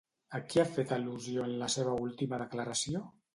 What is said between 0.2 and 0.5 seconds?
A